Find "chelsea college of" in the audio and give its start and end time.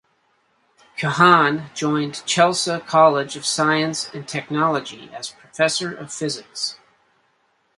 2.25-3.45